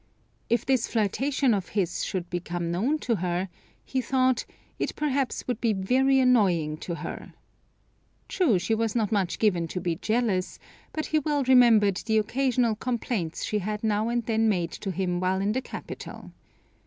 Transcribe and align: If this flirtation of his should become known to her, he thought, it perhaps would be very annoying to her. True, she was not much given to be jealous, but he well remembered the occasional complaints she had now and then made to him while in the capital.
If 0.49 0.65
this 0.65 0.87
flirtation 0.87 1.53
of 1.53 1.69
his 1.77 2.03
should 2.03 2.27
become 2.31 2.71
known 2.71 2.97
to 3.05 3.17
her, 3.17 3.49
he 3.85 4.01
thought, 4.01 4.47
it 4.79 4.95
perhaps 4.95 5.47
would 5.47 5.61
be 5.61 5.73
very 5.73 6.19
annoying 6.19 6.77
to 6.77 6.95
her. 6.95 7.33
True, 8.27 8.57
she 8.57 8.73
was 8.73 8.95
not 8.95 9.11
much 9.11 9.37
given 9.37 9.67
to 9.67 9.79
be 9.79 9.97
jealous, 9.97 10.57
but 10.91 11.05
he 11.05 11.19
well 11.19 11.43
remembered 11.43 11.97
the 11.97 12.17
occasional 12.17 12.73
complaints 12.75 13.43
she 13.43 13.59
had 13.59 13.83
now 13.83 14.09
and 14.09 14.25
then 14.25 14.49
made 14.49 14.71
to 14.71 14.89
him 14.89 15.19
while 15.19 15.39
in 15.39 15.51
the 15.51 15.61
capital. 15.61 16.31